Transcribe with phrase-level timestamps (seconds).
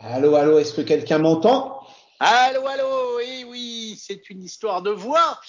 [0.00, 1.82] Allô, allô, est-ce que quelqu'un m'entend?
[2.20, 5.40] Allô, allô, et oui, c'est une histoire de voix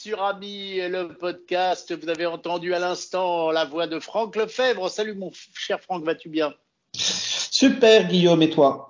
[0.00, 1.94] sur Ami, le podcast.
[1.96, 4.90] Vous avez entendu à l'instant la voix de Franck Lefebvre.
[4.90, 6.52] Salut mon cher Franck, vas-tu bien?
[6.94, 8.88] Super Guillaume, et toi?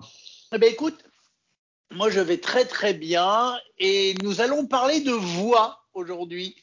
[0.54, 1.04] Eh bien écoute,
[1.90, 6.56] moi je vais très très bien et nous allons parler de voix aujourd'hui,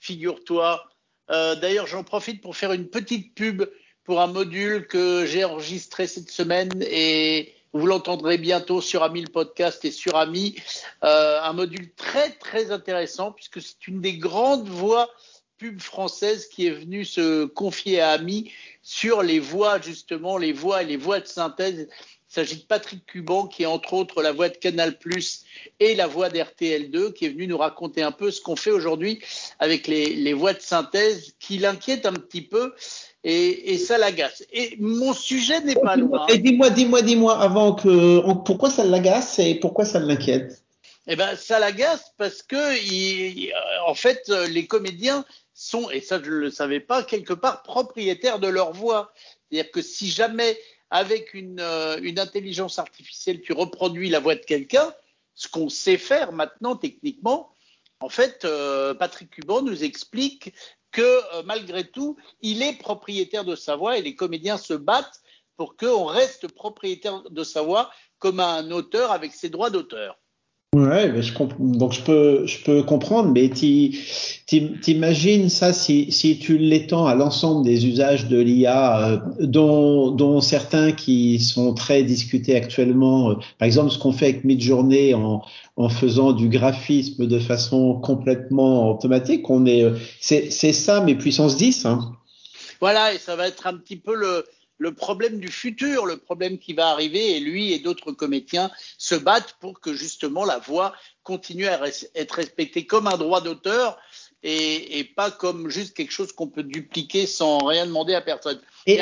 [0.00, 0.82] figure-toi.
[1.30, 3.64] Euh, D'ailleurs, j'en profite pour faire une petite pub
[4.02, 9.30] pour un module que j'ai enregistré cette semaine et vous l'entendrez bientôt sur Ami le
[9.30, 10.56] podcast et sur Ami.
[11.04, 15.10] Euh, un module très très intéressant puisque c'est une des grandes voix
[15.58, 18.50] pub françaises qui est venue se confier à Ami
[18.82, 21.88] sur les voix justement, les voix et les voix de synthèse.
[22.28, 24.98] Il s'agit de Patrick Cuban qui est entre autres la voix de Canal+
[25.80, 29.22] et la voix d'RTL2 qui est venu nous raconter un peu ce qu'on fait aujourd'hui
[29.58, 32.74] avec les, les voix de synthèse qui l'inquiètent un petit peu
[33.26, 34.44] et, et ça l'agace.
[34.52, 36.26] Et mon sujet n'est pas loin.
[36.28, 40.62] Et dis-moi, dis-moi, dis-moi, avant que, pourquoi ça l'agace et pourquoi ça l'inquiète?
[41.08, 43.52] Eh ben, ça l'agace parce que, il,
[43.86, 48.38] en fait, les comédiens sont, et ça je ne le savais pas, quelque part propriétaires
[48.38, 49.12] de leur voix.
[49.50, 50.56] C'est-à-dire que si jamais,
[50.90, 51.60] avec une,
[52.02, 54.92] une intelligence artificielle, tu reproduis la voix de quelqu'un,
[55.34, 57.50] ce qu'on sait faire maintenant techniquement,
[58.00, 60.52] en fait, euh, Patrick Cuban nous explique
[60.96, 65.20] que euh, malgré tout, il est propriétaire de sa voix et les comédiens se battent
[65.58, 70.18] pour qu'on reste propriétaire de sa voix comme un auteur avec ses droits d'auteur.
[70.76, 76.58] Ouais, mais je donc je peux, je peux comprendre, mais t'imagines ça si, si tu
[76.58, 82.54] l'étends à l'ensemble des usages de l'IA, euh, dont, dont certains qui sont très discutés
[82.54, 85.40] actuellement, euh, par exemple ce qu'on fait avec Midjourney en,
[85.78, 91.56] en faisant du graphisme de façon complètement automatique, on est, euh, c'est ça, mais puissance
[91.56, 91.86] 10.
[91.86, 92.12] Hein.
[92.80, 94.44] Voilà, et ça va être un petit peu le,
[94.78, 99.14] le problème du futur, le problème qui va arriver, et lui et d'autres comédiens se
[99.14, 101.80] battent pour que justement la voix continue à
[102.14, 103.98] être respectée comme un droit d'auteur
[104.46, 108.58] et, et, pas comme juste quelque chose qu'on peut dupliquer sans rien demander à personne.
[108.86, 109.00] Et,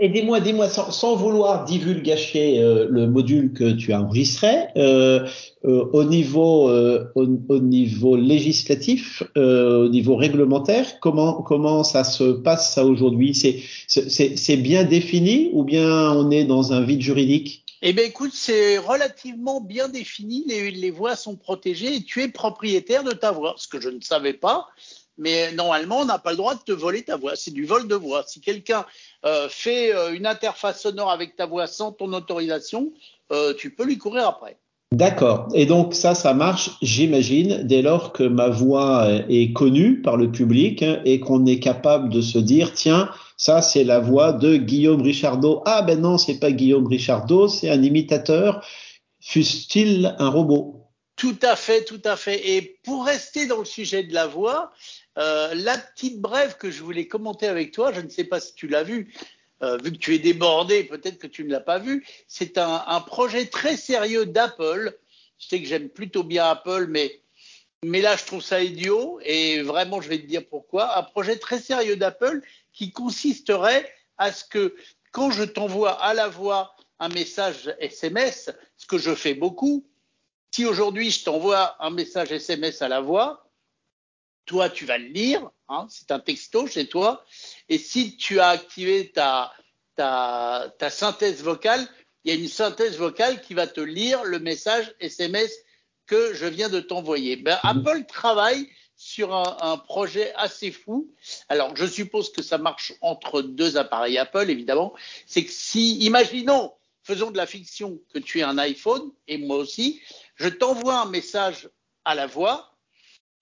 [0.00, 5.26] et dis-moi, dis-moi, sans, sans, vouloir divulgacher euh, le module que tu as enregistré, euh,
[5.64, 12.74] euh, au niveau, au, au, niveau législatif, au niveau réglementaire, comment comment ça se passe
[12.74, 13.34] ça aujourd'hui?
[13.34, 17.63] C'est c'est bien défini ou bien on est dans un vide juridique?
[17.86, 20.42] Eh bien, écoute, c'est relativement bien défini.
[20.46, 24.00] Les, voix sont protégées et tu es propriétaire de ta voix, ce que je ne
[24.00, 24.68] savais pas.
[25.18, 27.36] Mais normalement, on n'a pas le droit de te voler ta voix.
[27.36, 28.24] C'est du vol de voix.
[28.26, 28.86] Si quelqu'un
[29.26, 32.90] euh, fait euh, une interface sonore avec ta voix sans ton autorisation,
[33.32, 34.56] euh, tu peux lui courir après.
[34.90, 35.48] D'accord.
[35.52, 40.32] Et donc ça, ça marche, j'imagine, dès lors que ma voix est connue par le
[40.32, 44.56] public hein, et qu'on est capable de se dire, tiens, ça c'est la voix de
[44.56, 45.62] Guillaume Richardot.
[45.66, 48.64] Ah ben non, c'est pas Guillaume Richardot, c'est un imitateur.
[49.20, 50.84] Fût-il un robot?
[51.16, 52.56] Tout à fait, tout à fait.
[52.56, 54.72] Et pour rester dans le sujet de la voix,
[55.16, 58.54] euh, la petite brève que je voulais commenter avec toi, je ne sais pas si
[58.54, 59.14] tu l'as vu,
[59.62, 62.04] euh, vu que tu es débordé, peut-être que tu ne l'as pas vu.
[62.26, 64.98] C'est un, un, projet très sérieux d'Apple.
[65.38, 67.22] Je sais que j'aime plutôt bien Apple, mais,
[67.84, 69.20] mais là, je trouve ça idiot.
[69.24, 70.98] Et vraiment, je vais te dire pourquoi.
[70.98, 72.42] Un projet très sérieux d'Apple
[72.74, 74.76] qui consisterait à ce que
[75.12, 79.86] quand je t'envoie à la voix un message SMS, ce que je fais beaucoup,
[80.50, 83.48] si aujourd'hui je t'envoie un message SMS à la voix,
[84.46, 87.24] toi, tu vas le lire, hein, c'est un texto chez toi,
[87.68, 89.52] et si tu as activé ta,
[90.90, 91.86] synthèse vocale,
[92.24, 95.52] il y a une synthèse vocale qui va te lire le message SMS
[96.06, 97.36] que je viens de t'envoyer.
[97.36, 101.10] Ben, Apple travaille sur un, projet assez fou.
[101.48, 104.94] Alors, je suppose que ça marche entre deux appareils Apple, évidemment.
[105.26, 106.72] C'est que si, imaginons,
[107.02, 110.00] faisons de la fiction que tu aies un iPhone, et moi aussi,
[110.36, 111.68] je t'envoie un message
[112.04, 112.74] à la voix,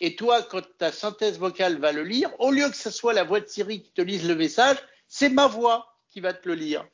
[0.00, 3.22] et toi, quand ta synthèse vocale va le lire, au lieu que ce soit la
[3.22, 6.54] voix de Siri qui te lise le message, c'est ma voix qui va te le
[6.54, 6.84] lire.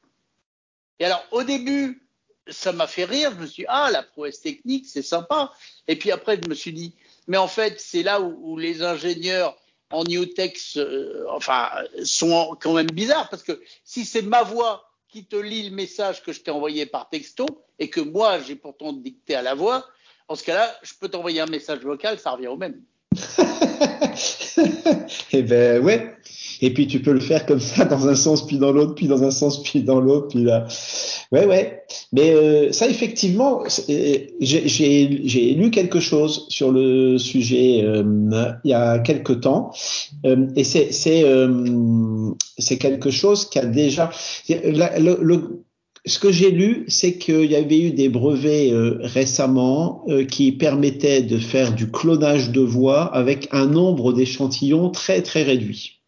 [0.99, 2.07] Et alors, au début,
[2.49, 3.33] ça m'a fait rire.
[3.35, 5.53] Je me suis dit, ah, la prouesse technique, c'est sympa.
[5.87, 6.95] Et puis après, je me suis dit,
[7.29, 9.57] mais en fait, c'est là où, les ingénieurs
[9.91, 11.69] en Newtex, euh, enfin,
[12.03, 16.23] sont quand même bizarres parce que si c'est ma voix qui te lit le message
[16.23, 17.47] que je t'ai envoyé par texto
[17.79, 19.87] et que moi, j'ai pourtant dicté à la voix,
[20.27, 22.83] en ce cas-là, je peux t'envoyer un message vocal, ça revient au même.
[25.33, 26.15] eh ben ouais.
[26.61, 29.07] Et puis tu peux le faire comme ça dans un sens puis dans l'autre, puis
[29.07, 30.67] dans un sens puis dans l'autre, puis là.
[31.31, 31.83] Ouais ouais.
[32.13, 38.03] Mais euh, ça effectivement, j'ai lu quelque chose sur le sujet euh,
[38.65, 39.71] il y a quelque temps,
[40.27, 41.25] euh, et c'est c'est
[42.59, 44.11] c'est quelque chose qui a déjà
[44.49, 45.63] le, le
[46.09, 50.53] ce que j'ai lu, c'est qu'il y avait eu des brevets euh, récemment euh, qui
[50.53, 55.99] permettaient de faire du clonage de voix avec un nombre d'échantillons très très réduit.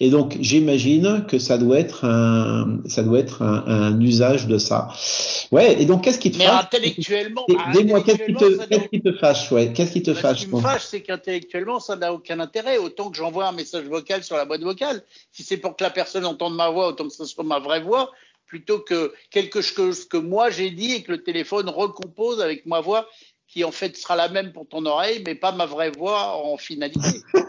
[0.00, 4.58] Et donc, j'imagine que ça doit être un, ça doit être un, un, usage de
[4.58, 4.88] ça.
[5.52, 5.80] Ouais.
[5.80, 6.64] Et donc, qu'est-ce qui te Mais fâche?
[6.64, 9.52] intellectuellement, Dis-moi, qu'est-ce qui te, qu'est-ce qui te fâche?
[9.52, 9.72] Ouais.
[9.72, 12.78] Qu'est-ce qui te Bah, fâche Ce qui me fâche, c'est qu'intellectuellement, ça n'a aucun intérêt.
[12.78, 15.02] Autant que j'envoie un message vocal sur la boîte vocale.
[15.30, 17.82] Si c'est pour que la personne entende ma voix, autant que ce soit ma vraie
[17.82, 18.10] voix,
[18.52, 22.82] plutôt que quelque chose que moi j'ai dit et que le téléphone recompose avec ma
[22.82, 23.08] voix,
[23.48, 26.58] qui en fait sera la même pour ton oreille, mais pas ma vraie voix en
[26.58, 27.00] finalité.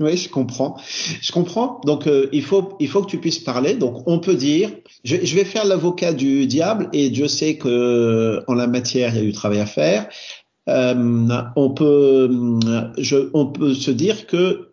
[0.00, 0.76] Oui, je comprends.
[1.20, 1.80] Je comprends.
[1.84, 3.74] Donc, euh, il faut, il faut que tu puisses parler.
[3.74, 4.70] Donc, on peut dire,
[5.02, 9.20] je, vais faire l'avocat du diable et Dieu sait que en la matière, il y
[9.20, 10.08] a du travail à faire.
[10.68, 12.28] Euh, on peut,
[13.34, 14.68] on peut se dire que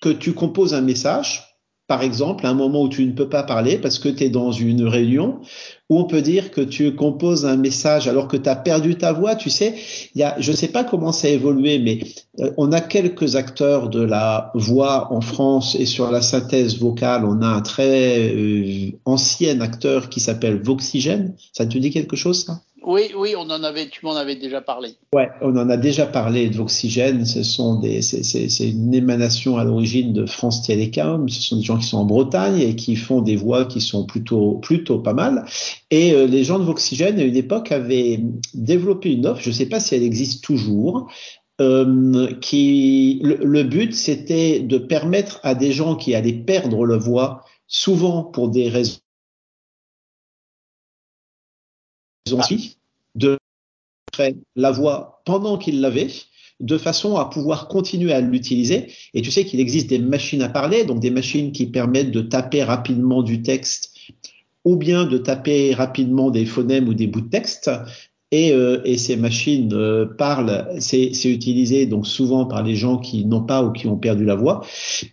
[0.00, 1.49] que tu composes un message,
[1.90, 4.52] par exemple, un moment où tu ne peux pas parler parce que tu es dans
[4.52, 5.40] une réunion,
[5.88, 9.12] ou on peut dire que tu composes un message alors que tu as perdu ta
[9.12, 9.34] voix.
[9.34, 9.74] Tu sais,
[10.14, 11.98] y a, je ne sais pas comment ça a évolué, mais
[12.38, 17.24] euh, on a quelques acteurs de la voix en France et sur la synthèse vocale,
[17.24, 21.34] on a un très euh, ancien acteur qui s'appelle Voxygène.
[21.52, 22.60] Ça te dit quelque chose, ça?
[22.82, 24.90] Oui, oui, on en avait, tu m'en avais déjà parlé.
[25.14, 27.24] Ouais, on en a déjà parlé de Voxygène.
[27.24, 31.28] Ce sont des, c'est, une émanation à l'origine de France Télécom.
[31.28, 34.06] Ce sont des gens qui sont en Bretagne et qui font des voix qui sont
[34.06, 35.44] plutôt, plutôt pas mal.
[35.90, 38.20] Et euh, les gens de Voxygène, à une époque, avaient
[38.54, 39.42] développé une offre.
[39.42, 41.10] Je ne sais pas si elle existe toujours.
[41.60, 47.00] Euh, qui le, le but c'était de permettre à des gens qui allaient perdre leur
[47.00, 49.00] voix, souvent pour des raisons
[53.14, 53.38] de
[54.56, 56.08] la voix pendant qu'ils l'avaient
[56.60, 58.88] de façon à pouvoir continuer à l'utiliser.
[59.14, 62.20] Et tu sais qu'il existe des machines à parler, donc des machines qui permettent de
[62.20, 63.94] taper rapidement du texte
[64.64, 67.70] ou bien de taper rapidement des phonèmes ou des bouts de texte.
[68.32, 73.24] Et, euh, et ces machines euh, parlent, c'est utilisé donc souvent par les gens qui
[73.24, 74.60] n'ont pas ou qui ont perdu la voix.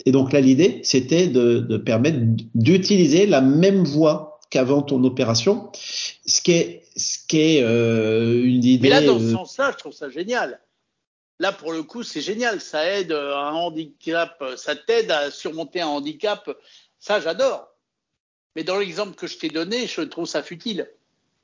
[0.05, 2.19] Et donc là, l'idée, c'était de, de permettre
[2.53, 8.63] d'utiliser la même voix qu'avant ton opération, ce qui est, ce qui est euh, une
[8.63, 8.89] idée.
[8.89, 10.59] Mais là, dans ce euh, sens-là, je trouve ça génial.
[11.39, 12.59] Là, pour le coup, c'est génial.
[12.59, 16.49] Ça aide à un handicap, ça t'aide à surmonter un handicap.
[16.99, 17.67] Ça, j'adore.
[18.55, 20.89] Mais dans l'exemple que je t'ai donné, je trouve ça futile.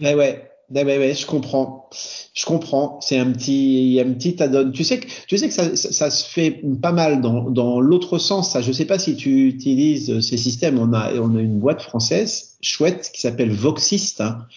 [0.01, 0.49] Ouais, ouais.
[0.73, 1.89] Ouais, ouais, ouais, je comprends.
[2.33, 2.99] Je comprends.
[3.01, 4.71] C'est un petit, un petit add-on.
[4.71, 7.79] Tu sais que, tu sais que ça, ça, ça se fait pas mal dans, dans
[7.79, 8.53] l'autre sens.
[8.53, 10.79] Ça, je sais pas si tu utilises ces systèmes.
[10.79, 14.21] On a, on a une boîte française chouette qui s'appelle Voxist.
[14.21, 14.47] Hein.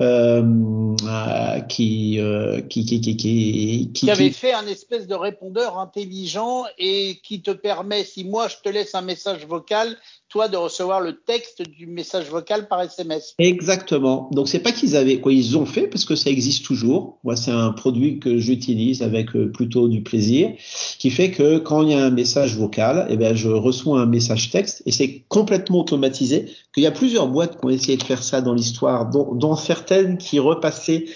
[0.00, 0.42] Euh,
[1.02, 6.66] euh, qui, euh, qui, qui, qui, qui, Qui avait fait un espèce de répondeur intelligent
[6.78, 9.96] et qui te permet, si moi je te laisse un message vocal,
[10.28, 13.34] toi de recevoir le texte du message vocal par SMS.
[13.38, 14.28] Exactement.
[14.32, 17.18] Donc c'est pas qu'ils avaient quoi ils ont fait parce que ça existe toujours.
[17.24, 20.52] Moi c'est un produit que j'utilise avec euh, plutôt du plaisir
[20.98, 24.06] qui fait que quand il y a un message vocal, eh ben je reçois un
[24.06, 26.46] message texte et c'est complètement automatisé.
[26.74, 29.56] Qu'il y a plusieurs boîtes qui ont essayé de faire ça dans l'histoire, dont, dont
[29.56, 31.06] certaines qui repassaient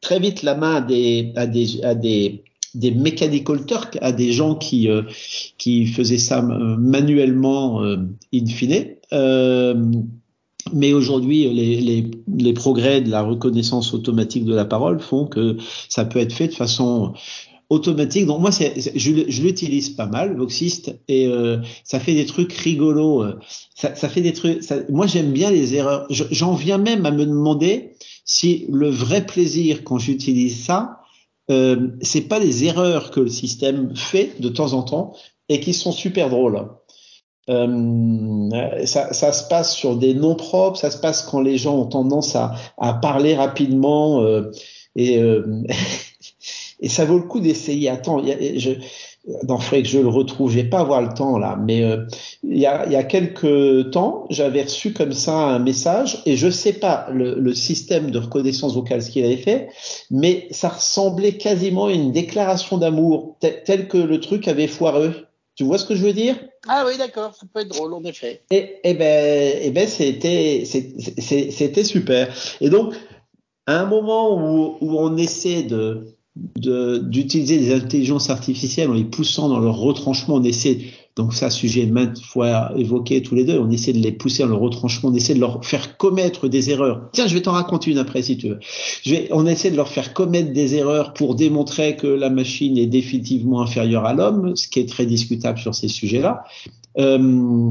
[0.00, 2.44] très vite la main à des à des à des
[2.76, 5.02] des mechanical turks à des gens qui euh,
[5.58, 7.96] qui faisaient ça euh, manuellement euh,
[8.32, 8.86] in fine.
[9.12, 9.74] Euh,
[10.72, 15.56] mais aujourd'hui, les, les, les, progrès de la reconnaissance automatique de la parole font que
[15.88, 17.14] ça peut être fait de façon
[17.70, 18.26] automatique.
[18.26, 22.52] Donc moi, c'est, je, je l'utilise pas mal, Voxist, et euh, ça fait des trucs
[22.52, 23.24] rigolos.
[23.76, 24.64] Ça, ça fait des trucs.
[24.64, 26.06] Ça, moi, j'aime bien les erreurs.
[26.10, 27.92] J'en viens même à me demander
[28.24, 30.95] si le vrai plaisir quand j'utilise ça,
[31.50, 35.14] euh, c'est pas les erreurs que le système fait de temps en temps
[35.48, 36.68] et qui sont super drôles.
[37.48, 41.76] Euh, ça, ça, se passe sur des noms propres, ça se passe quand les gens
[41.78, 44.50] ont tendance à, à parler rapidement euh,
[44.96, 45.62] et, euh,
[46.80, 47.88] et ça vaut le coup d'essayer.
[47.88, 48.72] Attends, je,
[49.48, 50.50] non, faudrait que je le retrouve.
[50.50, 52.04] Je vais pas avoir le temps là, mais euh,
[52.44, 56.36] il, y a, il y a quelques temps, j'avais reçu comme ça un message et
[56.36, 59.68] je sais pas le, le système de reconnaissance vocale ce qu'il avait fait,
[60.10, 65.26] mais ça ressemblait quasiment à une déclaration d'amour tel, tel que le truc avait foireux.
[65.56, 66.36] Tu vois ce que je veux dire?
[66.68, 68.42] Ah oui, d'accord, ça peut être drôle en effet.
[68.50, 72.28] Et, et ben, et ben, c'était, c'était super.
[72.60, 72.94] Et donc,
[73.66, 76.15] à un moment où, où on essaie de
[76.56, 80.78] d'utiliser des intelligences artificielles en les poussant dans leur retranchement, on essaie,
[81.16, 84.50] donc ça sujet maintes fois évoqué tous les deux, on essaie de les pousser dans
[84.50, 87.08] leur retranchement, on essaie de leur faire commettre des erreurs.
[87.12, 88.58] Tiens, je vais t'en raconter une après si tu veux.
[89.30, 93.62] On essaie de leur faire commettre des erreurs pour démontrer que la machine est définitivement
[93.62, 96.44] inférieure à l'homme, ce qui est très discutable sur ces sujets-là.
[96.98, 97.70] Euh,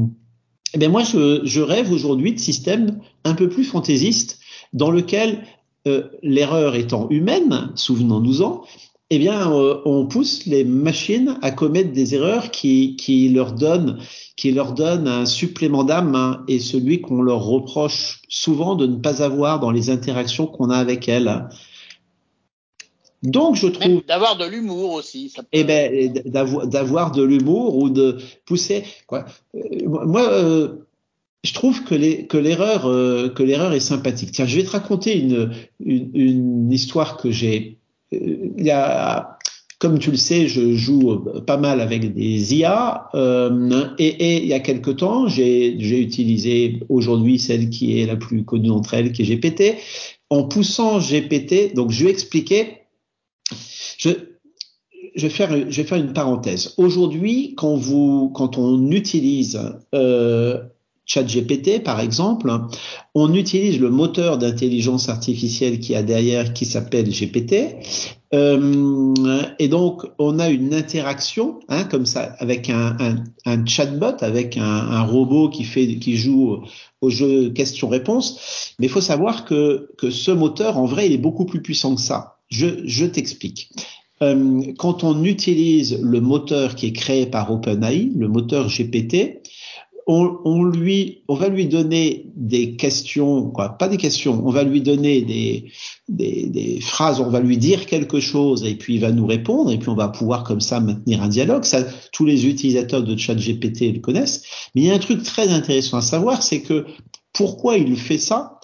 [0.80, 4.38] eh moi, je, je rêve aujourd'hui de systèmes un peu plus fantaisiste,
[4.72, 5.42] dans lequel
[5.86, 8.62] euh, l'erreur étant humaine, souvenons-nous-en,
[9.10, 13.98] eh bien, euh, on pousse les machines à commettre des erreurs qui, qui leur donnent
[14.36, 18.96] qui leur donnent un supplément d'âme hein, et celui qu'on leur reproche souvent de ne
[18.96, 21.48] pas avoir dans les interactions qu'on a avec elles.
[23.22, 25.30] Donc, je trouve d'avoir de l'humour aussi.
[25.30, 26.12] Ça Eh ben,
[26.66, 28.84] d'avoir de l'humour ou de pousser.
[29.06, 29.24] Quoi.
[29.54, 30.85] Euh, moi, euh,
[31.46, 31.94] je trouve que
[32.36, 34.32] l'erreur euh, que l'erreur est sympathique.
[34.32, 35.16] Tiens, je vais te raconter
[35.80, 37.78] une histoire que j'ai.
[38.68, 39.36] A
[39.78, 44.54] comme tu le sais, je joue pas mal avec des IA euh, et, il y
[44.54, 45.68] a quelque temps, j'ai
[46.00, 49.76] utilisé aujourd'hui celle qui est la plus connue d'entre elles, qui est GPT.
[50.30, 52.78] En poussant GPT, donc je vais expliquer.
[53.98, 54.10] Je,
[55.16, 56.74] vais faire, une parenthèse.
[56.78, 59.60] Aujourd'hui, quand on utilise
[59.94, 60.62] euh,
[61.06, 62.52] ChatGPT, par exemple,
[63.14, 67.76] on utilise le moteur d'intelligence artificielle qui a derrière, qui s'appelle GPT,
[68.34, 69.14] euh,
[69.60, 72.96] et donc on a une interaction, hein, comme ça, avec un,
[73.66, 76.58] chatbot, avec un, robot qui fait, qui joue
[77.00, 78.74] au jeu question-réponse.
[78.78, 82.00] Mais il faut savoir que ce moteur, en vrai, il est beaucoup plus puissant que
[82.00, 82.38] ça.
[82.48, 83.70] Je, je t'explique.
[84.22, 89.42] Euh, quand on utilise le moteur qui est créé par OpenAI, le moteur GPT,
[90.06, 94.62] on, on, lui, on va lui donner des questions, quoi, pas des questions, on va
[94.62, 95.72] lui donner des,
[96.08, 99.72] des, des, phrases, on va lui dire quelque chose et puis il va nous répondre
[99.72, 101.64] et puis on va pouvoir comme ça maintenir un dialogue.
[101.64, 101.82] Ça,
[102.12, 104.42] tous les utilisateurs de ChatGPT le connaissent.
[104.74, 106.86] Mais il y a un truc très intéressant à savoir, c'est que
[107.32, 108.55] pourquoi il fait ça?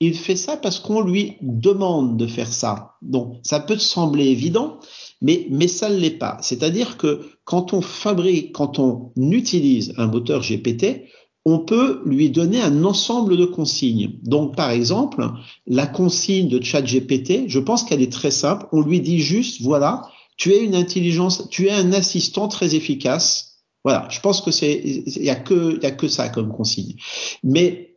[0.00, 2.96] Il fait ça parce qu'on lui demande de faire ça.
[3.02, 4.78] Donc ça peut sembler évident,
[5.22, 6.38] mais, mais ça ne l'est pas.
[6.42, 11.06] C'est-à-dire que quand on fabrique, quand on utilise un moteur GPT,
[11.48, 14.18] on peut lui donner un ensemble de consignes.
[14.24, 15.30] Donc, par exemple,
[15.68, 18.66] la consigne de ChatGPT, je pense qu'elle est très simple.
[18.72, 20.02] On lui dit juste, voilà,
[20.36, 23.62] tu es une intelligence, tu es un assistant très efficace.
[23.84, 26.52] Voilà, je pense que c'est, il y a que, il y a que ça comme
[26.52, 26.96] consigne.
[27.44, 27.95] Mais,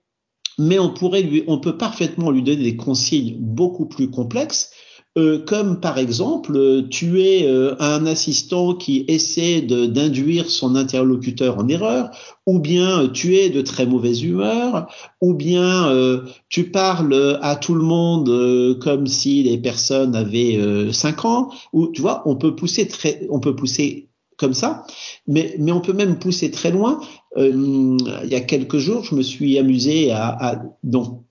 [0.59, 4.71] mais on pourrait lui, on peut parfaitement lui donner des consignes beaucoup plus complexes
[5.17, 11.57] euh, comme par exemple euh, tu es euh, un assistant qui essaie d'induire son interlocuteur
[11.57, 12.11] en erreur,
[12.45, 14.87] ou bien tu es de très mauvaise humeur,
[15.19, 15.91] ou bien
[16.47, 20.59] tu parles à tout le monde comme si les personnes avaient
[20.91, 24.08] 5 ans, ou tu vois, on peut pousser très, on peut pousser
[24.39, 24.85] comme ça,
[25.27, 26.99] mais, mais on peut même pousser très loin.
[27.37, 31.23] il y a quelques jours, je me suis amusé à, à donc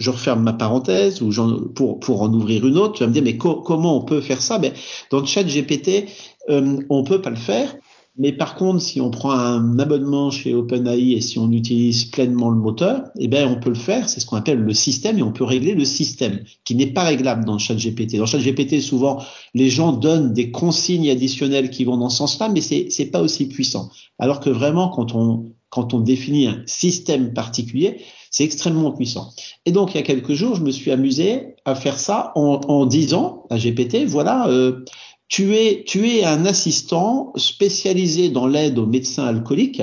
[0.00, 1.30] je referme ma parenthèse ou
[1.74, 4.42] pour, pour en ouvrir une autre, tu vas me dire mais comment on peut faire
[4.42, 4.58] ça?
[4.58, 4.72] Ben,
[5.10, 6.08] Dans le GPT,
[6.50, 7.74] euh, on peut pas le faire,
[8.16, 12.48] mais par contre, si on prend un abonnement chez OpenAI et si on utilise pleinement
[12.48, 14.08] le moteur, eh ben on peut le faire.
[14.08, 17.02] C'est ce qu'on appelle le système et on peut régler le système qui n'est pas
[17.02, 18.16] réglable dans le chat GPT.
[18.16, 19.20] Dans le chat GPT, souvent
[19.54, 23.20] les gens donnent des consignes additionnelles qui vont dans ce sens-là, mais c'est c'est pas
[23.20, 23.90] aussi puissant.
[24.20, 29.32] Alors que vraiment, quand on quand on définit un système particulier, c'est extrêmement puissant.
[29.66, 32.60] Et donc, il y a quelques jours, je me suis amusé à faire ça en,
[32.68, 34.84] en disant à GPT, voilà, euh,
[35.28, 39.82] tu es, tu es un assistant spécialisé dans l'aide aux médecins alcooliques,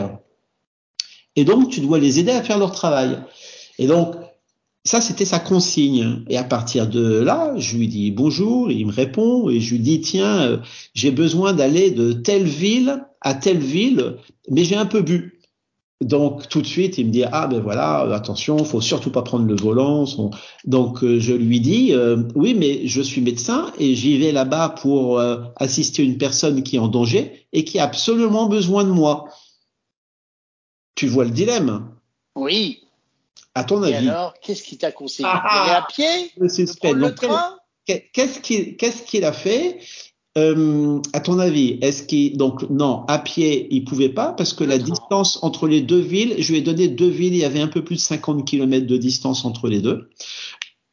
[1.36, 3.18] et donc tu dois les aider à faire leur travail.
[3.80, 4.16] Et donc,
[4.84, 6.24] ça, c'était sa consigne.
[6.28, 9.80] Et à partir de là, je lui dis bonjour, il me répond, et je lui
[9.80, 10.58] dis, tiens, euh,
[10.94, 14.18] j'ai besoin d'aller de telle ville à telle ville,
[14.50, 15.41] mais j'ai un peu bu.
[16.02, 19.22] Donc tout de suite, il me dit ah ben voilà, euh, attention, faut surtout pas
[19.22, 20.06] prendre le volant.
[20.66, 24.70] Donc euh, je lui dis euh, oui, mais je suis médecin et j'y vais là-bas
[24.82, 25.22] pour
[25.58, 29.26] assister une personne qui est en danger et qui a absolument besoin de moi.
[30.96, 31.92] Tu vois le dilemme?
[32.36, 32.82] Oui.
[33.54, 34.10] À ton avis?
[34.10, 35.28] Alors, qu'est-ce qu'il t'a conseillé?
[35.32, 37.58] Ah, à pied le, le train?
[37.86, 39.80] Qu'est-ce qu'il qu'est-ce qu'il a fait?
[40.38, 44.64] Euh, à ton avis, est-ce qu'il donc non à pied il pouvait pas parce que
[44.64, 47.60] la distance entre les deux villes, je lui ai donné deux villes, il y avait
[47.60, 50.10] un peu plus de 50 km de distance entre les deux.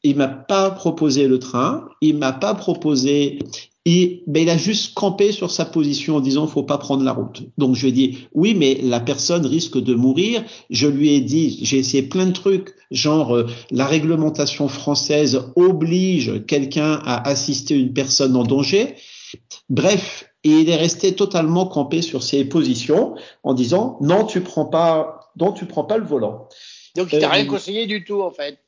[0.02, 3.38] Il m'a pas proposé le train, il m'a pas proposé,
[3.84, 7.12] il, ben il a juste campé sur sa position en disant faut pas prendre la
[7.12, 7.42] route.
[7.58, 10.42] Donc je lui ai dit oui mais la personne risque de mourir.
[10.68, 16.44] Je lui ai dit j'ai essayé plein de trucs genre euh, la réglementation française oblige
[16.48, 18.96] quelqu'un à assister une personne en danger.
[19.68, 25.32] Bref, il est resté totalement campé sur ses positions en disant non, tu prends pas,
[25.38, 26.48] non, tu prends pas le volant.
[26.96, 28.58] Donc il t'a rien euh, conseillé du tout en fait.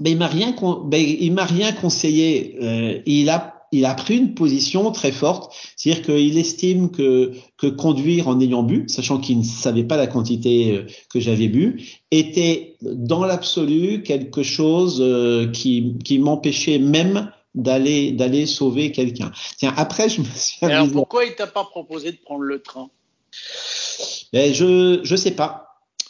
[0.00, 2.56] Mais il m'a rien, ben, il m'a rien conseillé.
[2.62, 7.66] Euh, il a il a pris une position très forte, c'est-à-dire qu'il estime que, que
[7.66, 11.82] conduire en ayant bu, sachant qu'il ne savait pas la quantité euh, que j'avais bu,
[12.10, 19.32] était dans l'absolu quelque chose euh, qui, qui m'empêchait même d'aller d'aller sauver quelqu'un.
[19.56, 20.64] Tiens, après je me suis.
[20.66, 22.90] alors pourquoi il t'a pas proposé de prendre le train?
[24.32, 25.64] Ben, je je sais pas.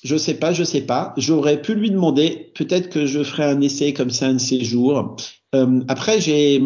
[0.05, 1.13] Je sais pas, je sais pas.
[1.17, 2.53] J'aurais pu lui demander.
[2.55, 5.17] Peut-être que je ferai un essai comme ça un de ces jours.
[5.55, 6.61] Euh, après, j'ai,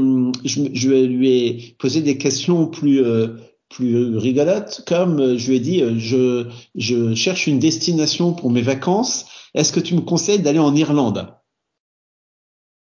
[0.45, 3.29] je, je, lui ai posé des questions plus euh,
[3.69, 8.61] plus rigolotes, comme euh, je lui ai dit, je je cherche une destination pour mes
[8.61, 9.26] vacances.
[9.55, 11.35] Est-ce que tu me conseilles d'aller en Irlande?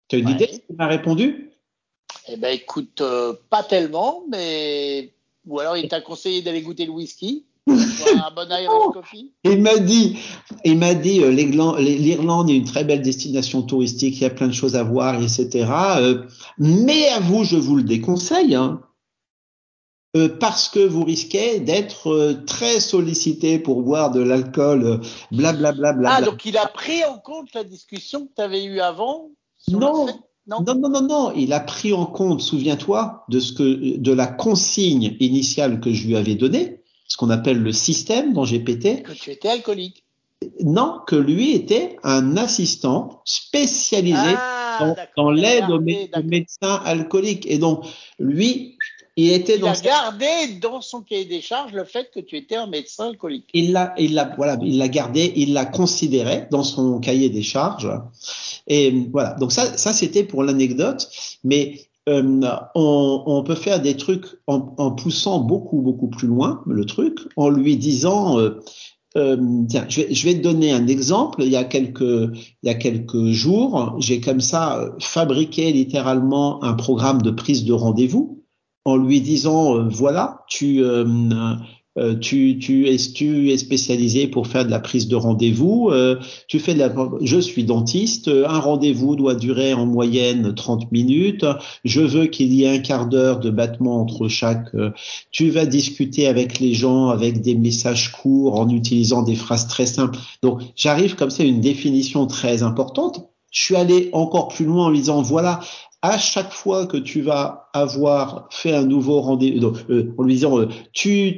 [0.09, 0.33] Tu as une ouais.
[0.33, 0.50] idée?
[0.69, 1.46] Il m'a répondu?
[2.28, 5.12] Eh ben, écoute, euh, pas tellement, mais
[5.47, 7.45] ou alors il t'a conseillé d'aller goûter le whisky.
[7.66, 9.33] un bon Irish coffee.
[9.42, 10.18] Il m'a dit,
[10.64, 14.47] il m'a dit, euh, l'Irlande est une très belle destination touristique, il y a plein
[14.47, 15.66] de choses à voir, etc.
[15.97, 16.23] Euh,
[16.59, 18.80] mais à vous, je vous le déconseille, hein,
[20.16, 25.00] euh, parce que vous risquez d'être très sollicité pour boire de l'alcool,
[25.33, 25.73] blablabla.
[25.73, 28.80] Bla, bla, ah, donc il a pris en compte la discussion que tu avais eue
[28.80, 29.30] avant
[29.68, 30.06] Non.
[30.47, 31.33] Non, non, non, non, non.
[31.35, 36.07] Il a pris en compte, souviens-toi, de ce que, de la consigne initiale que je
[36.07, 39.03] lui avais donnée ce qu'on appelle le système dans GPT.
[39.03, 40.05] Que tu étais alcoolique.
[40.61, 44.79] Non, que lui était un assistant spécialisé ah,
[45.17, 47.47] dans, dans l'aide aux, aux, médecins alcooliques.
[47.47, 47.87] Et donc,
[48.19, 48.76] lui,
[49.17, 49.69] il était il dans.
[49.69, 53.49] a gardé dans son cahier des charges le fait que tu étais un médecin alcoolique.
[53.55, 57.43] Il l'a, il l'a, voilà, il l'a gardé, il l'a considéré dans son cahier des
[57.43, 57.88] charges.
[58.66, 59.35] Et voilà.
[59.35, 61.08] Donc ça, ça c'était pour l'anecdote.
[61.44, 62.40] Mais euh,
[62.75, 67.49] on, on, peut faire des trucs en, poussant beaucoup beaucoup plus loin le truc, en
[67.49, 68.61] lui disant euh,
[69.16, 69.37] euh,
[69.68, 71.42] tiens, je vais, je vais, te donner un exemple.
[71.42, 76.75] Il y a quelques il y a quelques jours, j'ai comme ça fabriqué littéralement un
[76.75, 78.44] programme de prise de rendez-vous
[78.85, 80.85] en lui disant voilà tu
[82.21, 85.91] tu, tu, es, tu es spécialisé pour faire de la prise de rendez-vous.
[85.91, 86.17] Euh,
[86.49, 88.29] tu fais de la, je suis dentiste.
[88.29, 91.47] Un rendez-vous doit durer en moyenne 30 minutes.
[91.85, 94.75] Je veux qu'il y ait un quart d'heure de battement entre chaque.
[94.75, 94.91] Euh,
[95.30, 99.87] tu vas discuter avec les gens avec des messages courts en utilisant des phrases très
[99.87, 100.19] simples.
[100.43, 103.28] Donc, j'arrive comme ça à une définition très importante.
[103.50, 105.61] Je suis allé encore plus loin en disant voilà,
[106.06, 110.60] à chaque fois que tu vas avoir fait un nouveau rendez-vous, euh, en lui disant,
[110.60, 111.32] euh, tu,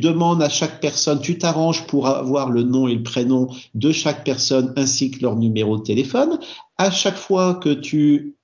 [0.00, 4.24] demandes à chaque personne, tu t'arranges pour avoir le nom et le prénom de chaque
[4.24, 6.38] personne ainsi que leur numéro de téléphone.
[6.78, 8.36] À chaque fois que tu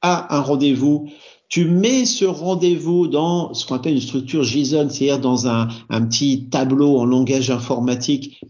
[0.00, 1.10] as un rendez-vous,
[1.50, 6.06] tu mets ce rendez-vous dans ce qu'on appelle une structure JSON, c'est-à-dire dans un, un
[6.06, 8.40] petit tableau en langage informatique.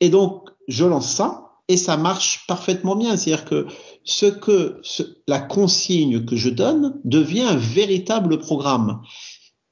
[0.00, 3.16] Et donc, je lance ça et ça marche parfaitement bien.
[3.16, 3.66] C'est-à-dire que
[4.04, 9.02] ce que ce, la consigne que je donne devient un véritable programme.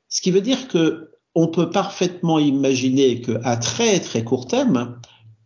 [0.09, 4.99] Ce qui veut dire que on peut parfaitement imaginer que à très très court terme,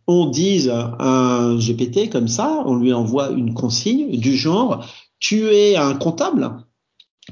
[0.07, 4.85] on dise à un GPT comme ça, on lui envoie une consigne du genre
[5.19, 6.57] tu es un comptable,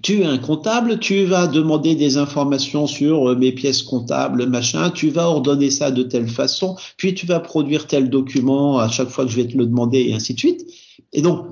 [0.01, 4.89] tu es un comptable, tu vas demander des informations sur euh, mes pièces comptables, machin,
[4.89, 9.09] tu vas ordonner ça de telle façon, puis tu vas produire tel document à chaque
[9.09, 10.65] fois que je vais te le demander et ainsi de suite.
[11.13, 11.47] Et donc,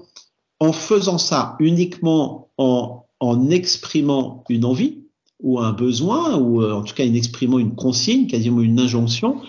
[0.60, 5.04] en faisant ça uniquement en, en exprimant une envie
[5.42, 9.42] ou un besoin, ou euh, en tout cas en exprimant une consigne, quasiment une injonction,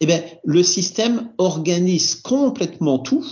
[0.00, 3.24] eh bien, le système organise complètement tout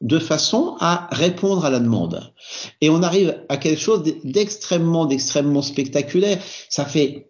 [0.00, 2.32] de façon à répondre à la demande.
[2.80, 6.42] Et on arrive à quelque chose d'extrêmement, d'extrêmement spectaculaire.
[6.70, 7.29] Ça fait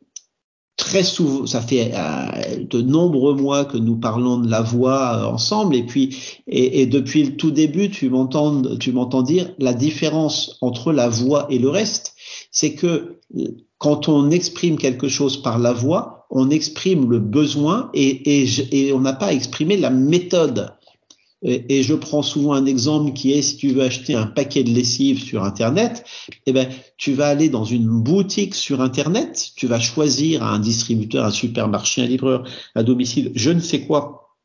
[0.81, 5.25] très souvent, ça fait euh, de nombreux mois que nous parlons de la voix euh,
[5.27, 6.17] ensemble, et puis
[6.49, 11.47] et, depuis le tout début, tu m'entends, tu m'entends dire la différence entre la voix
[11.51, 12.15] et le reste,
[12.51, 13.19] c'est que
[13.79, 18.93] quand on exprime quelque chose par la voix, on exprime le besoin et, et, et
[18.93, 20.73] on n'a pas exprimé la méthode.
[21.43, 24.71] Et, je prends souvent un exemple qui est si tu veux acheter un paquet de
[24.71, 26.05] lessive sur Internet,
[26.45, 31.25] eh ben, tu vas aller dans une boutique sur Internet, tu vas choisir un distributeur,
[31.25, 34.37] un supermarché, un livreur à domicile, je ne sais quoi.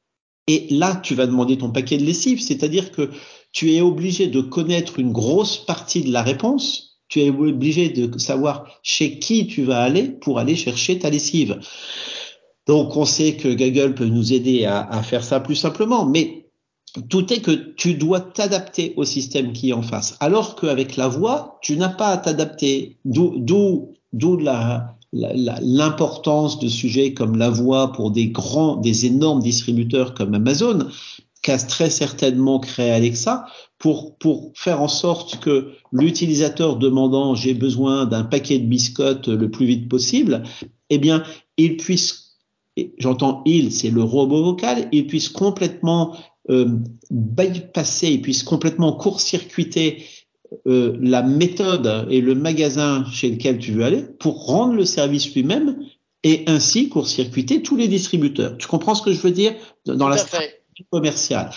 [0.47, 3.09] Et là, tu vas demander ton paquet de lessive, c'est-à-dire que
[3.51, 7.01] tu es obligé de connaître une grosse partie de la réponse.
[7.09, 11.59] Tu es obligé de savoir chez qui tu vas aller pour aller chercher ta lessive.
[12.67, 16.44] Donc, on sait que Google peut nous aider à, à faire ça plus simplement, mais
[17.09, 20.15] tout est que tu dois t'adapter au système qui est en face.
[20.19, 22.97] Alors qu'avec la voix, tu n'as pas à t'adapter.
[23.05, 23.93] D'où,
[25.13, 30.87] l'importance de sujets comme la voix pour des grands, des énormes distributeurs comme Amazon,
[31.41, 33.45] qu'a très certainement créé Alexa
[33.77, 39.51] pour, pour faire en sorte que l'utilisateur demandant j'ai besoin d'un paquet de biscottes le
[39.51, 40.43] plus vite possible,
[40.89, 41.23] eh bien,
[41.57, 42.37] il puisse,
[42.97, 46.15] j'entends il, c'est le robot vocal, il puisse complètement
[46.47, 50.05] bypasser, il puisse complètement court-circuiter
[50.67, 55.33] euh, la méthode et le magasin chez lequel tu veux aller pour rendre le service
[55.33, 55.77] lui-même
[56.23, 58.57] et ainsi court-circuiter tous les distributeurs.
[58.57, 59.53] Tu comprends ce que je veux dire
[59.85, 60.53] dans la stratégie
[60.91, 61.49] commerciale?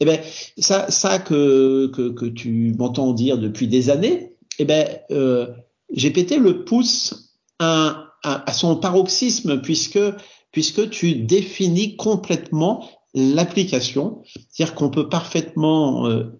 [0.00, 0.20] Eh ben
[0.58, 5.48] ça, ça que, que, que tu m'entends dire depuis des années, eh ben euh,
[5.92, 10.00] GPT le pousse à, à, à, son paroxysme puisque
[10.50, 16.38] puisque tu définis complètement l'application, c'est-à-dire qu'on peut parfaitement euh,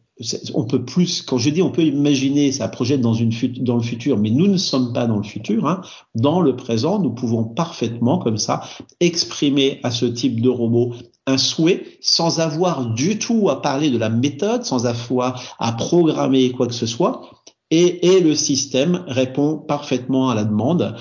[0.55, 3.83] on peut plus, quand je dis on peut imaginer, ça projette dans, une, dans le
[3.83, 5.67] futur, mais nous ne sommes pas dans le futur.
[5.67, 5.83] Hein.
[6.15, 8.63] Dans le présent, nous pouvons parfaitement, comme ça,
[9.01, 10.95] exprimer à ce type de robot
[11.27, 16.51] un souhait sans avoir du tout à parler de la méthode, sans avoir à programmer
[16.53, 17.29] quoi que ce soit.
[17.71, 20.97] Et, et le système répond parfaitement à la demande.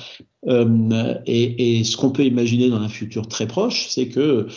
[0.47, 4.47] Euh, et, et, ce qu'on peut imaginer dans un futur très proche, c'est que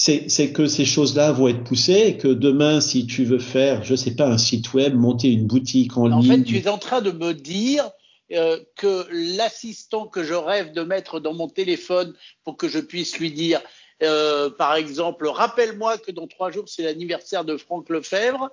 [0.00, 3.94] c'est que ces choses-là vont être poussées et que demain, si tu veux faire, je
[3.94, 6.32] sais pas, un site web, monter une boutique en, ligne.
[6.32, 7.90] En fait, tu es en train de me dire
[8.32, 13.18] euh, que l'assistant que je rêve de mettre dans mon téléphone pour que je puisse
[13.18, 13.60] lui dire,
[14.02, 18.50] euh, par exemple, rappelle-moi que dans trois jours c'est l'anniversaire de Franck Lefebvre.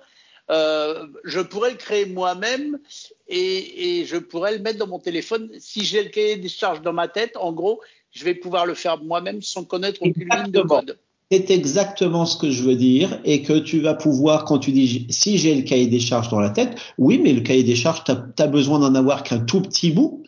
[0.50, 2.78] Euh, je pourrais le créer moi-même
[3.26, 5.50] et, et, je pourrais le mettre dans mon téléphone.
[5.58, 7.80] Si j'ai le cahier des charges dans ma tête, en gros,
[8.10, 10.98] je vais pouvoir le faire moi-même sans connaître aucune ligne de code.
[11.30, 15.06] C'est exactement ce que je veux dire et que tu vas pouvoir, quand tu dis
[15.10, 18.02] si j'ai le cahier des charges dans la tête, oui, mais le cahier des charges,
[18.04, 20.22] tu as, besoin d'en avoir qu'un tout petit bout.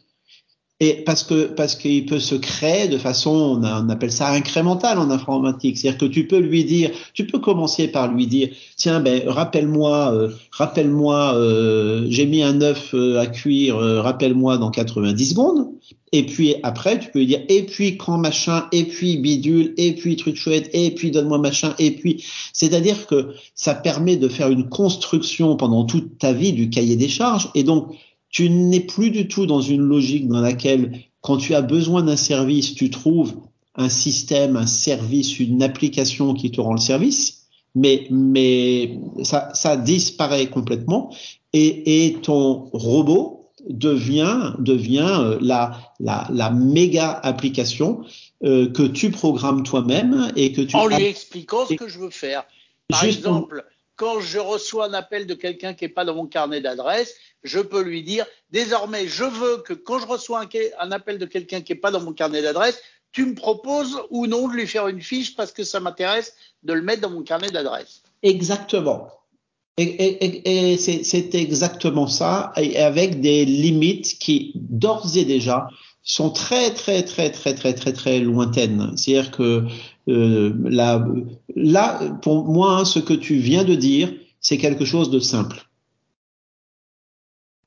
[0.83, 5.11] Et parce que parce qu'il peut se créer de façon, on, appelle ça incrémentale en
[5.11, 9.23] informatique, c'est-à-dire que tu peux lui dire, tu peux commencer par lui dire, tiens, ben
[9.27, 15.69] rappelle-moi, euh, rappelle-moi, euh, j'ai mis un œuf euh, à cuire, rappelle-moi dans 90 secondes.
[16.13, 19.95] Et puis après, tu peux lui dire, et puis quand machin, et puis bidule, et
[19.95, 22.25] puis truc chouette, et puis donne-moi machin, et puis.
[22.53, 27.09] C'est-à-dire que ça permet de faire une construction pendant toute ta vie du cahier des
[27.09, 27.51] charges.
[27.55, 27.95] Et donc,
[28.31, 32.17] tu n'es plus du tout dans une logique dans laquelle, quand tu as besoin d'un
[32.17, 33.35] service, tu trouves
[33.75, 37.47] un système, un service, une application qui te rend le service.
[37.75, 41.15] Mais, mais ça, ça disparaît complètement.
[41.53, 48.03] Et, et ton robot, devient, devient euh, la, la, la méga application
[48.45, 52.11] euh, que tu programmes toi-même et que tu en lui expliquant ce que je veux
[52.11, 52.45] faire.
[52.89, 53.65] Par exemple,
[54.01, 57.61] quand je reçois un appel de quelqu'un qui n'est pas dans mon carnet d'adresse, je
[57.61, 60.41] peux lui dire désormais, je veux que quand je reçois
[60.81, 62.81] un, appel de quelqu'un qui n'est pas dans mon carnet d'adresse,
[63.13, 66.33] tu me proposes ou non de lui faire une fiche parce que ça m'intéresse
[66.63, 68.01] de le mettre dans mon carnet d'adresse.
[68.23, 69.09] Exactement.
[69.77, 75.69] Et, et c'est exactement ça, et avec des limites qui, d'ores et déjà,
[76.03, 78.97] sont très, très, très, très, très, très, très lointaines.
[78.97, 79.67] C'est-à-dire que
[80.11, 81.07] euh, là,
[81.55, 85.70] là, pour moi, ce que tu viens de dire, c'est quelque chose de simple.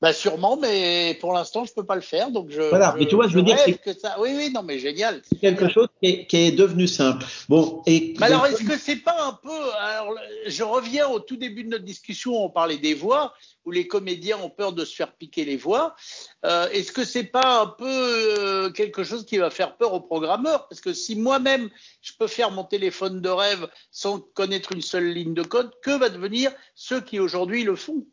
[0.03, 2.29] Bah sûrement, mais pour l'instant, je peux pas le faire.
[2.29, 2.61] Donc je.
[2.61, 4.17] Voilà, mais tu vois, je, veux dire que ça.
[4.19, 5.21] Oui, oui, non, mais génial.
[5.23, 7.25] C'est quelque chose qui est, qui est, devenu simple.
[7.47, 8.13] Bon, et.
[8.19, 9.71] Mais alors, est-ce que c'est pas un peu.
[9.79, 10.13] Alors,
[10.45, 14.37] je reviens au tout début de notre discussion, on parlait des voix, où les comédiens
[14.39, 15.95] ont peur de se faire piquer les voix.
[16.43, 20.01] Euh, est-ce que c'est pas un peu euh, quelque chose qui va faire peur aux
[20.01, 20.67] programmeurs?
[20.67, 21.69] Parce que si moi-même,
[22.01, 25.97] je peux faire mon téléphone de rêve sans connaître une seule ligne de code, que
[25.97, 28.03] va devenir ceux qui aujourd'hui le font?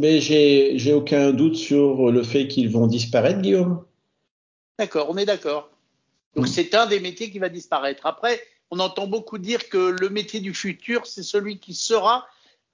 [0.00, 3.84] Mais j'ai aucun doute sur le fait qu'ils vont disparaître, Guillaume.
[4.78, 5.70] D'accord, on est d'accord.
[6.34, 6.48] Donc mm.
[6.48, 8.06] c'est un des métiers qui va disparaître.
[8.06, 12.26] Après, on entend beaucoup dire que le métier du futur, c'est celui qui sera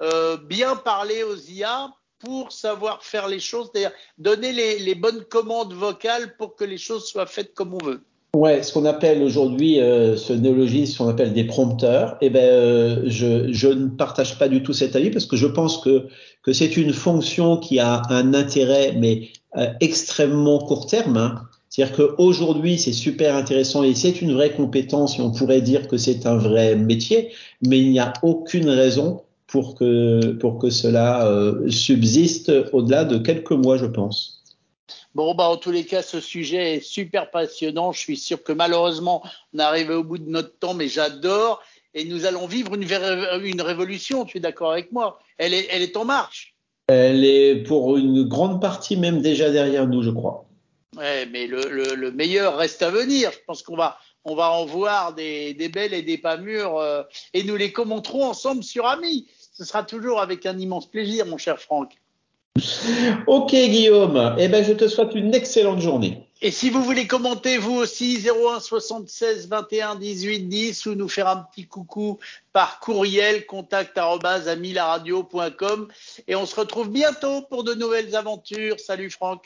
[0.03, 5.25] euh, bien parler aux IA pour savoir faire les choses, c'est-à-dire donner les, les bonnes
[5.25, 8.03] commandes vocales pour que les choses soient faites comme on veut.
[8.37, 12.45] Ouais, ce qu'on appelle aujourd'hui, euh, ce néologisme, ce qu'on appelle des prompteurs, eh ben,
[12.45, 16.07] euh, je, je, ne partage pas du tout cet avis parce que je pense que,
[16.43, 21.17] que c'est une fonction qui a un intérêt, mais euh, extrêmement court terme.
[21.17, 21.41] Hein.
[21.71, 25.97] C'est-à-dire qu'aujourd'hui, c'est super intéressant et c'est une vraie compétence et on pourrait dire que
[25.97, 27.31] c'est un vrai métier,
[27.67, 31.27] mais il n'y a aucune raison pour que, pour que cela
[31.69, 34.36] subsiste au-delà de quelques mois, je pense.
[35.17, 37.91] Bon, bah, en tous les cas, ce sujet est super passionnant.
[37.91, 39.23] Je suis sûr que malheureusement,
[39.55, 41.63] on est arrivé au bout de notre temps, mais j'adore.
[41.95, 45.19] Et nous allons vivre une, une révolution, tu es d'accord avec moi?
[45.39, 46.55] Elle est, elle est en marche.
[46.89, 50.45] Elle est pour une grande partie même déjà derrière nous, je crois.
[50.99, 53.33] Ouais, mais le, le, le meilleur reste à venir.
[53.33, 56.77] Je pense qu'on va, on va en voir des, des belles et des pas mûres
[56.77, 57.03] euh,
[57.33, 59.29] et nous les commenterons ensemble sur Ami.
[59.55, 61.95] Ce sera toujours avec un immense plaisir, mon cher Franck.
[63.27, 66.27] Ok Guillaume, eh ben je te souhaite une excellente journée.
[66.43, 71.29] Et si vous voulez commenter vous aussi 01 76 21 18 10 ou nous faire
[71.29, 72.19] un petit coucou
[72.53, 73.99] par courriel contact
[76.29, 78.79] et on se retrouve bientôt pour de nouvelles aventures.
[78.79, 79.45] Salut Franck.